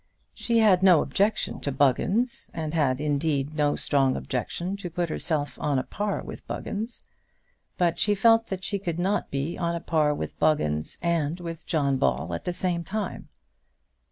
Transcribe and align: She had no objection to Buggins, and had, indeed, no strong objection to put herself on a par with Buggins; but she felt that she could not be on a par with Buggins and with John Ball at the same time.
She 0.33 0.57
had 0.57 0.81
no 0.81 1.03
objection 1.03 1.59
to 1.59 1.71
Buggins, 1.71 2.49
and 2.55 2.73
had, 2.73 2.99
indeed, 2.99 3.53
no 3.53 3.75
strong 3.75 4.15
objection 4.15 4.75
to 4.77 4.89
put 4.89 5.09
herself 5.09 5.59
on 5.61 5.77
a 5.77 5.83
par 5.83 6.23
with 6.23 6.47
Buggins; 6.47 7.07
but 7.77 7.99
she 7.99 8.15
felt 8.15 8.47
that 8.47 8.63
she 8.63 8.79
could 8.79 8.97
not 8.97 9.29
be 9.29 9.59
on 9.59 9.75
a 9.75 9.79
par 9.79 10.15
with 10.15 10.39
Buggins 10.39 10.97
and 11.03 11.39
with 11.39 11.67
John 11.67 11.97
Ball 11.97 12.33
at 12.33 12.45
the 12.45 12.51
same 12.53 12.83
time. 12.83 13.29